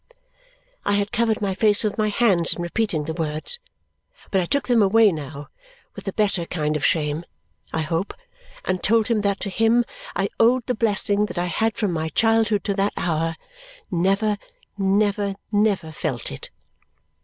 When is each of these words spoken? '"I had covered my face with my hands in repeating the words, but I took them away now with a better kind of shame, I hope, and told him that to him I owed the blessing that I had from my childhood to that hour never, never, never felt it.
'"I 0.83 0.93
had 0.93 1.11
covered 1.11 1.41
my 1.43 1.53
face 1.53 1.83
with 1.83 1.95
my 1.99 2.07
hands 2.09 2.53
in 2.55 2.63
repeating 2.63 3.05
the 3.05 3.13
words, 3.13 3.59
but 4.31 4.41
I 4.41 4.45
took 4.47 4.67
them 4.67 4.81
away 4.81 5.11
now 5.11 5.49
with 5.95 6.07
a 6.07 6.13
better 6.13 6.47
kind 6.47 6.75
of 6.75 6.83
shame, 6.83 7.23
I 7.71 7.81
hope, 7.81 8.15
and 8.65 8.81
told 8.81 9.09
him 9.09 9.21
that 9.21 9.39
to 9.41 9.51
him 9.51 9.85
I 10.15 10.29
owed 10.39 10.65
the 10.65 10.73
blessing 10.73 11.27
that 11.27 11.37
I 11.37 11.45
had 11.45 11.75
from 11.75 11.91
my 11.91 12.09
childhood 12.09 12.63
to 12.63 12.73
that 12.73 12.93
hour 12.97 13.35
never, 13.91 14.39
never, 14.75 15.35
never 15.51 15.91
felt 15.91 16.31
it. 16.31 16.49